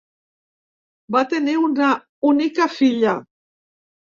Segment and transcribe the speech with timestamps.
[1.15, 1.91] Va tenir una
[2.33, 3.15] única filla.